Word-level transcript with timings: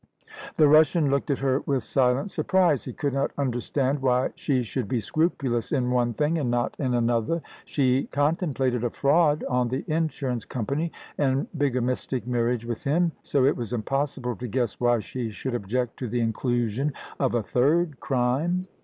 The 0.55 0.67
Russian 0.67 1.11
looked 1.11 1.29
at 1.29 1.37
her 1.37 1.59
with 1.67 1.83
silent 1.83 2.31
surprise. 2.31 2.85
He 2.85 2.91
could 2.91 3.13
not 3.13 3.29
understand 3.37 4.01
why 4.01 4.31
she 4.33 4.63
should 4.63 4.87
be 4.87 4.99
scrupulous 4.99 5.71
in 5.71 5.91
one 5.91 6.15
thing 6.15 6.39
and 6.39 6.49
not 6.49 6.75
in 6.79 6.95
another. 6.95 7.43
She 7.65 8.05
contemplated 8.05 8.83
a 8.83 8.89
fraud 8.89 9.43
on 9.43 9.67
the 9.67 9.85
insurance 9.87 10.43
company, 10.43 10.91
and 11.19 11.45
bigamistic 11.55 12.25
marriage 12.25 12.65
with 12.65 12.83
him, 12.83 13.11
so 13.21 13.45
it 13.45 13.55
was 13.55 13.73
impossible 13.73 14.35
to 14.37 14.47
guess 14.47 14.79
why 14.79 15.01
she 15.01 15.29
should 15.29 15.53
object 15.53 15.97
to 15.97 16.07
the 16.07 16.19
inclusion 16.21 16.93
of 17.19 17.35
a 17.35 17.43
third 17.43 17.99
crime. 17.99 18.65